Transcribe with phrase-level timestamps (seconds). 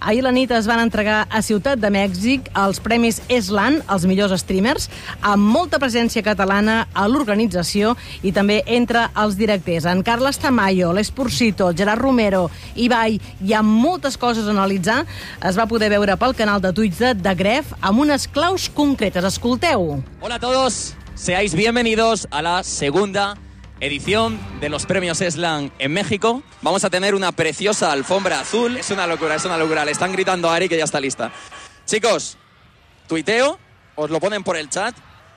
[0.00, 4.34] Ahir la nit es van entregar a Ciutat de Mèxic els Premis Eslan, els millors
[4.42, 4.86] streamers,
[5.26, 9.88] amb molta presència catalana a l'organització i també entre els directors.
[9.90, 15.02] En Carles Tamayo, l'Esporcito, Gerard Romero, Ibai i amb moltes coses a analitzar,
[15.42, 19.26] es va poder veure pel canal de Twitch de The Gref amb unes claus concretes.
[19.26, 19.98] Escolteu.
[20.20, 23.34] Hola a todos, seáis bienvenidos a la segunda
[23.80, 26.42] edición de los premios Eslan en México.
[26.62, 28.76] Vamos a tener una preciosa alfombra azul.
[28.76, 29.84] Es una locura, es una locura.
[29.84, 31.30] Le están gritando a Ari que ya está lista.
[31.86, 32.36] Chicos,
[33.06, 33.58] tuiteo,
[33.94, 34.94] os lo ponen por el chat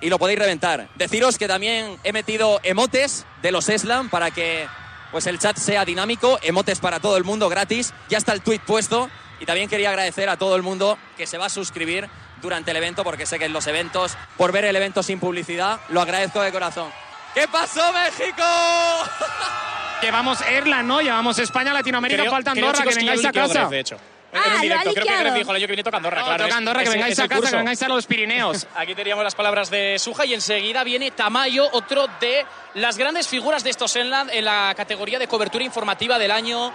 [0.00, 0.88] y lo podéis reventar.
[0.96, 4.66] Deciros que también he metido emotes de los Eslan para que
[5.10, 7.94] pues el chat sea dinámico, emotes para todo el mundo gratis.
[8.08, 9.08] Ya está el tweet puesto
[9.40, 12.08] y también quería agradecer a todo el mundo que se va a suscribir
[12.42, 15.80] durante el evento porque sé que en los eventos, por ver el evento sin publicidad,
[15.88, 16.90] lo agradezco de corazón.
[17.34, 18.42] ¿Qué pasó, México?
[20.02, 21.00] Llevamos Erla, ¿no?
[21.00, 23.68] Llevamos España, Latinoamérica, Creo- falta creo, Andorra, chicos, que yo vengáis a casa.
[23.68, 23.96] De hecho.
[24.36, 26.44] Ah, en directo, creo que dijo el año que viene toca Andorra, No, claro.
[26.48, 28.66] toca es- que es- vengáis es a casa, que vengáis a los Pirineos.
[28.74, 32.44] Aquí teníamos las palabras de Suja y enseguida viene Tamayo, otro de
[32.74, 36.72] las grandes figuras de estos Enland en la categoría de cobertura informativa del año.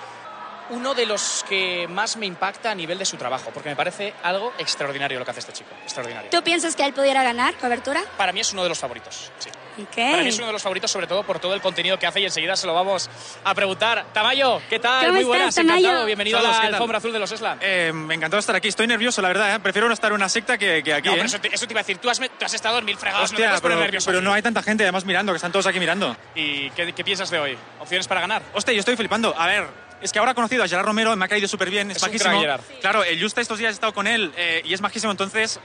[0.71, 4.13] Uno de los que más me impacta a nivel de su trabajo, porque me parece
[4.23, 5.71] algo extraordinario lo que hace este chico.
[5.83, 6.29] Extraordinario.
[6.29, 8.01] ¿Tú piensas que él pudiera ganar cobertura?
[8.17, 9.31] Para mí es uno de los favoritos.
[9.39, 9.49] Sí.
[9.77, 9.95] Ok.
[9.95, 12.19] Para mí es uno de los favoritos, sobre todo por todo el contenido que hace
[12.19, 13.09] y enseguida se lo vamos
[13.43, 14.05] a preguntar.
[14.13, 15.01] Tamayo, ¿qué tal?
[15.05, 15.77] ¿Cómo Muy estás, buenas, Tamayo?
[15.79, 16.05] encantado.
[16.05, 17.57] Bienvenido Saludos, a ¿qué la alfombra azul de los Eslan.
[17.61, 18.67] Eh, me encantó estar aquí.
[18.67, 19.55] Estoy nervioso, la verdad.
[19.55, 19.59] ¿eh?
[19.59, 21.07] Prefiero no estar en una secta que, que aquí.
[21.07, 21.17] No, ¿eh?
[21.17, 21.97] pero eso te, eso te iba a decir.
[21.99, 24.05] Tú has, tú has estado en mil fregados, no te Hostia, puedes poner pero, nervioso.
[24.07, 26.15] pero no hay tanta gente además mirando, que están todos aquí mirando.
[26.35, 27.57] ¿Y qué, qué piensas de hoy?
[27.79, 28.41] ¿Opciones para ganar?
[28.53, 29.33] Hostia, yo estoy flipando.
[29.37, 29.67] A ver,
[30.01, 32.03] es que ahora he conocido a Gerard Romero, me ha caído súper bien, es, Es
[32.03, 32.29] un majísimo.
[32.31, 32.61] crack, Gerard.
[32.81, 35.59] Claro, el Justa estos días he estado con él eh, y es majísimo, entonces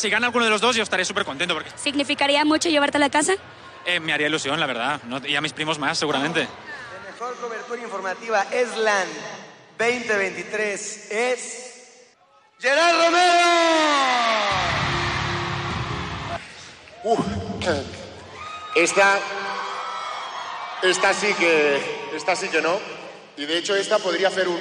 [0.00, 3.10] si gana alguno de los dos yo estaré súper contento porque ¿Significaría mucho llevártela a
[3.10, 3.34] casa?
[3.86, 5.00] eh, me haría ilusión, la verdad.
[5.04, 5.24] ¿no?
[5.26, 6.40] Y a mis primos más, seguramente.
[6.42, 9.08] La mejor cobertura informativa ESLAN
[9.78, 11.70] 2023 es
[12.60, 13.20] Gerard Romero.
[17.04, 17.20] Uf,
[18.74, 19.18] esta,
[20.82, 22.78] esta sí que, esta sí que no.
[23.36, 24.60] Y de hecho esta podría hacer un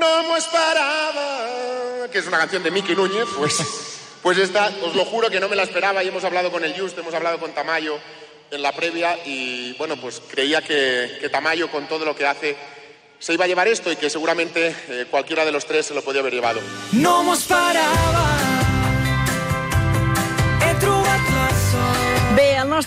[0.00, 3.26] No me esperaba, que es una canción de Miki Núñez.
[3.36, 3.95] Pues,
[4.26, 6.76] pues esta, os lo juro que no me la esperaba y hemos hablado con el
[6.76, 7.96] Just, hemos hablado con Tamayo
[8.50, 12.56] en la previa y bueno, pues creía que, Tamayo con todo lo que hace
[13.20, 16.02] se iba a llevar esto y que seguramente eh, cualquiera de los tres se lo
[16.02, 16.60] podía haber llevado.
[16.90, 18.45] No mos parava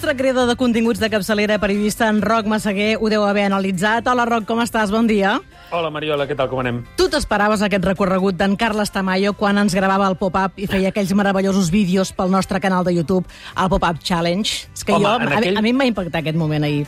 [0.09, 4.07] Nostre creador de continguts de capçalera periodista, en Roc Massaguer, ho deu haver analitzat.
[4.09, 4.89] Hola, Roc, com estàs?
[4.89, 5.35] Bon dia.
[5.69, 6.79] Hola, Mariola, què tal, com anem?
[6.97, 11.13] Tu t'esperaves aquest recorregut d'en Carles Tamayo quan ens gravava el pop-up i feia aquells
[11.13, 14.49] meravellosos vídeos pel nostre canal de YouTube, el Pop-Up Challenge?
[14.73, 16.87] És que Home, jo, a, aquell- a mi em va impactar aquest moment ahir.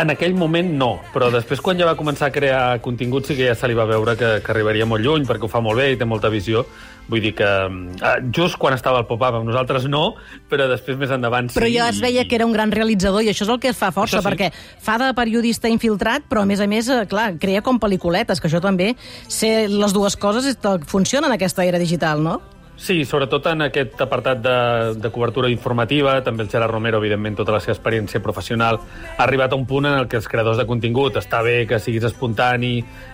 [0.00, 3.50] En aquell moment no, però després quan ja va començar a crear contingut sí que
[3.50, 5.90] ja se li va veure que, que arribaria molt lluny perquè ho fa molt bé
[5.92, 6.64] i té molta visió.
[7.08, 10.14] Vull dir que eh, just quan estava el pop-up amb nosaltres no,
[10.50, 11.58] però després més endavant sí.
[11.58, 13.90] Però ja es veia que era un gran realitzador i això és el que fa
[13.92, 14.28] força, Això sí.
[14.30, 14.50] perquè
[14.82, 18.48] fa de periodista infiltrat, però a més a més, eh, clar, crea com pel·lículetes, que
[18.48, 18.94] això també,
[19.28, 22.40] ser les dues coses funciona en aquesta era digital, no?
[22.82, 24.54] Sí, sobretot en aquest apartat de,
[24.98, 28.80] de cobertura informativa, també el Gerard Romero, evidentment, tota la seva experiència professional,
[29.12, 31.78] ha arribat a un punt en el que els creadors de contingut està bé que
[31.78, 32.72] siguis espontani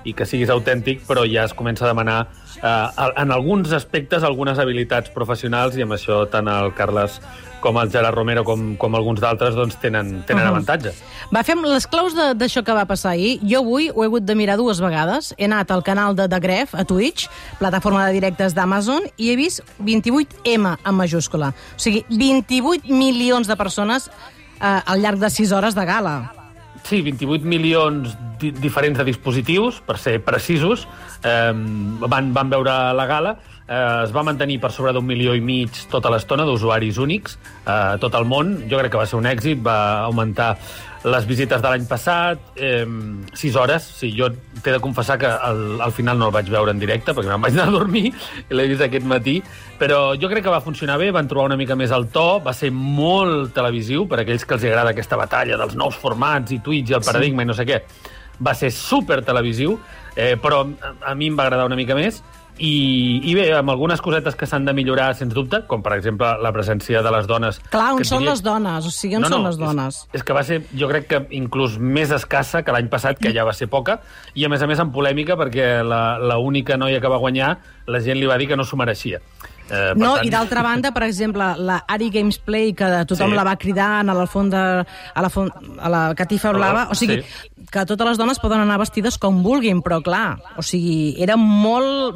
[0.09, 2.23] i que siguis autèntic, però ja es comença a demanar
[2.63, 7.21] eh, en alguns aspectes algunes habilitats professionals i amb això tant el Carles
[7.61, 10.51] com el Gerard Romero com, com alguns d'altres doncs tenen, tenen Uhum.
[10.53, 10.93] avantatge.
[11.35, 13.41] Va, fem les claus de- d'això que va passar ahir.
[13.43, 15.35] Jo avui ho he hagut de mirar dues vegades.
[15.37, 17.27] He anat al canal de The Gref, a Twitch,
[17.59, 21.49] plataforma de directes d'Amazon, i he vist 28M en majúscula.
[21.75, 24.09] O sigui, 28 milions de persones
[24.61, 26.33] eh, al llarg de 6 hores de gala.
[26.85, 30.87] Sí, 28 milions di diferents de dispositius, per ser precisos,
[31.25, 33.37] eh, van, van veure la gala.
[33.69, 37.99] Eh, es va mantenir per sobre d'un milió i mig tota l'estona d'usuaris únics eh,
[38.01, 38.55] tot el món.
[38.71, 40.55] Jo crec que va ser un èxit, va augmentar
[41.05, 42.87] les visites de l'any passat, eh,
[43.35, 43.85] 6 hores.
[44.01, 44.31] Sí, jo
[44.63, 47.45] t'he de confessar que al, al final no el vaig veure en directe perquè me'n
[47.45, 49.39] vaig anar a dormir i l'he vist aquest matí,
[49.79, 52.55] però jo crec que va funcionar bé, van trobar una mica més el to, va
[52.57, 56.91] ser molt televisiu per aquells que els agrada aquesta batalla dels nous formats i Twitch
[56.91, 57.83] i el paradigma i no sé què.
[58.43, 59.79] Va ser super televisiu,
[60.17, 62.23] eh, però a, a mi em va agradar una mica més
[62.59, 66.31] i, i bé, amb algunes cosetes que s'han de millorar, sens dubte, com per exemple
[66.43, 67.61] la presència de les dones.
[67.71, 68.87] Clar, on són diria- les dones?
[68.87, 70.03] O sigui, on són les dones?
[70.13, 73.33] És, és que va ser, jo crec que inclús més escassa que l'any passat, que
[73.33, 74.01] ja va ser poca,
[74.35, 77.57] i a més a més amb polèmica perquè la, la única noia que va guanyar,
[77.87, 79.21] la gent li va dir que no s'ho mereixia.
[79.71, 83.37] Eh, No, tant- i d'altra banda, per exemple, la Ari Games Play, que tothom Sí.
[83.37, 87.23] la va cridar a la de, a la, font, a la catifa blava, o sigui,
[87.23, 87.67] Sí.
[87.71, 92.15] que totes les dones poden anar vestides com vulguin, però clar, o sigui, era molt,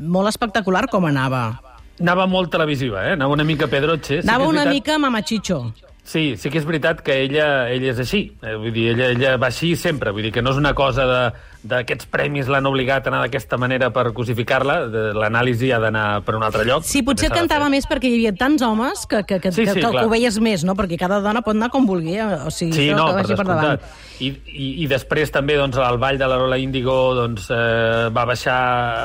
[0.00, 1.60] molt espectacular com anava.
[2.00, 3.12] Anava molt televisiva, eh?
[3.12, 4.22] Anava una mica pedrotxe.
[4.22, 5.72] Sí Anava una mica mamachicho.
[6.04, 8.36] Sí, sí que és veritat que ella, ella és així.
[8.42, 10.10] Eh, vull dir, ella, ella va així sempre.
[10.10, 13.56] Vull dir que no és una cosa de d'aquests premis l'han obligat a anar d'aquesta
[13.60, 14.80] manera per cosificar-la.
[15.14, 16.82] L'anàlisi ha d'anar per un altre lloc.
[16.88, 19.74] Sí, potser de cantava més perquè hi havia tants homes que, que, que, Sí, sí,
[19.80, 20.74] que, que ho veies més, no?
[20.78, 22.26] Perquè cada dona pot anar com vulgui, eh?
[22.46, 23.76] o sigui, Sí, no, que per vagi per davant.
[23.78, 24.08] descomptat.
[24.22, 28.24] I, i, I després també doncs, el ball de la Lola Índigo doncs, eh, va
[28.28, 28.58] baixar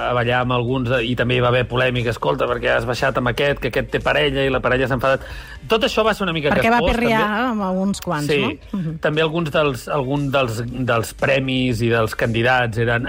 [0.10, 3.32] a ballar amb alguns i també hi va haver polèmica, escolta, perquè has baixat amb
[3.32, 5.26] aquest, que aquest té parella i la parella s'ha enfadat.
[5.68, 7.48] Tot això va ser una mica Perquè va perrear també.
[7.52, 8.80] amb alguns quants, Sí, no?
[8.80, 8.98] Mhm.
[9.04, 13.08] també alguns dels, algun dels, dels premis i dels candidats eren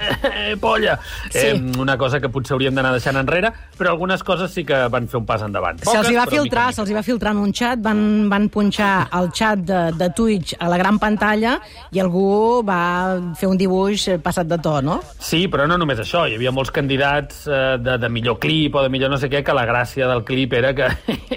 [0.60, 0.98] polla,
[1.30, 1.38] Sí.
[1.38, 5.08] eh, una cosa que potser hauríem d'anar deixant enrere, però algunes coses sí que van
[5.08, 5.78] fer un pas endavant.
[5.84, 8.00] Se'ls va filtrar, se'ls va filtrar en un xat, van,
[8.30, 11.56] van punxar el xat de, de Twitch a la gran pantalla
[11.92, 12.80] i algú va
[13.38, 15.00] fer un dibuix passat de to, no?
[15.18, 16.26] Sí, però no només això.
[16.28, 19.42] Hi havia molts candidats eh, de, de millor clip o de millor no sé què,
[19.46, 20.88] que la gràcia del clip era que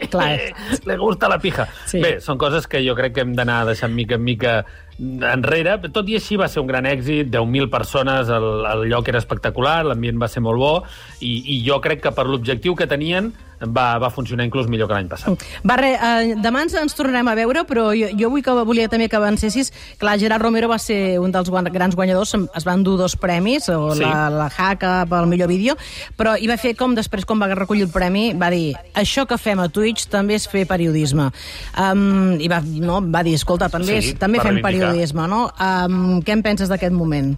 [0.09, 0.29] Clar.
[0.89, 1.67] le gusta la pija.
[1.85, 2.01] Sí.
[2.03, 4.59] Bé, són coses que jo crec que hem d'anar deixant mica en mica
[4.99, 5.77] enrere.
[5.93, 9.81] Tot i així va ser un gran èxit, 10.000 persones, el, el lloc era espectacular,
[9.87, 10.73] l'ambient va ser molt bo,
[11.21, 13.31] i, i jo crec que per l'objectiu que tenien
[13.61, 15.43] va, va funcionar inclús millor que l'any passat.
[15.67, 18.87] Va, re, eh, demà ens, ens tornarem a veure, però jo, jo vull que, volia
[18.89, 19.71] també que avancessis.
[19.99, 23.93] Clar, Gerard Romero va ser un dels grans guanyadors, es van dur dos premis, o
[23.95, 24.01] Sí.
[24.03, 25.75] la, la Haka pel millor vídeo,
[26.17, 29.37] però hi va fer com després, quan va recollir el premi, va dir, això que
[29.37, 31.29] fem a Twitch també és fer periodisme.
[31.77, 34.69] Um, I va, no, va dir, escolta, també, Sí, també fem reivindicar.
[34.89, 35.45] periodisme, no?
[35.59, 37.35] Um, què en penses d'aquest moment?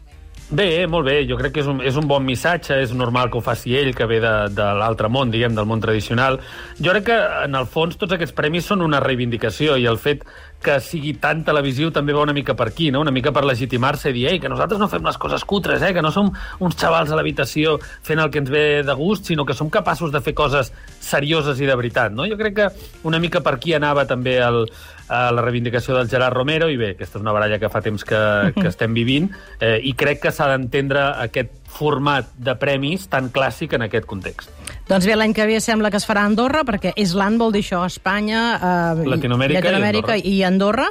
[0.51, 3.37] Bé, molt bé, jo crec que és un, és un bon missatge, és normal que
[3.39, 6.41] ho faci ell, que ve de, de l'altre món, diguem, del món tradicional.
[6.75, 10.25] Jo crec que, en el fons, tots aquests premis són una reivindicació i el fet
[10.61, 12.99] que sigui tan televisiu també va una mica per aquí, no?
[13.01, 15.93] una mica per legitimar-se i dir Ei, que nosaltres no fem les coses cutres, eh?
[15.95, 19.47] que no som uns xavals a l'habitació fent el que ens ve de gust, sinó
[19.47, 20.69] que som capaços de fer coses
[20.99, 22.11] serioses i de veritat.
[22.11, 22.27] No?
[22.29, 22.69] Jo crec que
[23.07, 24.67] una mica per aquí anava també el,
[25.11, 28.05] a la reivindicació del Gerard Romero i bé, aquesta és una baralla que fa temps
[28.07, 28.21] que,
[28.55, 29.27] que estem vivint
[29.59, 34.51] eh, i crec que s'ha d'entendre aquest format de premis tan clàssic en aquest context.
[34.89, 37.61] Doncs bé, l'any que ve sembla que es farà a Andorra, perquè Island vol dir
[37.63, 40.31] això, Espanya, eh, Latinoamèrica i Llatinoamèrica Andorra.
[40.31, 40.87] i Andorra.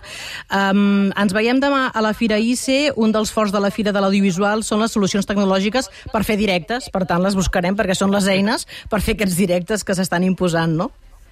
[0.49, 2.97] Um, ens veiem demà a la Fira IC.
[2.97, 6.89] Un dels forts de la Fira de l'Audiovisual són les solucions tecnològiques per fer directes.
[6.93, 10.77] Per tant, les buscarem perquè són les eines per fer aquests directes que s'estan imposant,
[10.81, 10.91] no?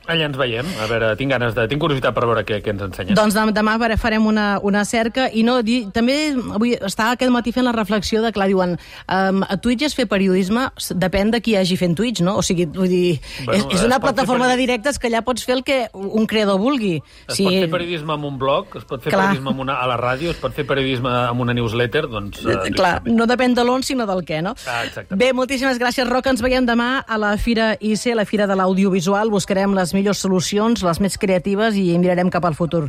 [0.08, 0.64] Allà ens veiem.
[0.80, 1.66] A veure, tinc ganes de...
[1.68, 3.16] Tinc curiositat per veure què, què ens ensenyes.
[3.18, 6.14] Doncs dem- demà fare- farem una, una cerca i no, di, també
[6.56, 10.06] avui estava aquest matí fent la reflexió de, clar, diuen um, a Twitch es fer
[10.08, 12.38] periodisme depèn de qui hagi fent Twitch, no?
[12.40, 15.20] O sigui, vull dir, Bueno, és, és una pot fer plataforma de directes que allà
[15.26, 16.94] pots fer el que un creador vulgui.
[17.28, 19.26] Es pot fer periodisme amb un blog, es pot fer Clar.
[19.28, 22.40] periodisme amb una, a la ràdio, es pot fer periodisme amb una newsletter, doncs...
[22.48, 24.54] Eh, Eh, Clar, no depèn de l'on, sinó del què, no?
[24.66, 25.20] Ah, exactament.
[25.20, 26.32] Bé, moltíssimes gràcies, Roca.
[26.32, 29.30] Ens veiem demà a la Fira IC, la Fira de l'Audiovisual.
[29.30, 32.76] Buscarem les millors solucions, les més creatives i mirarem cap al futur.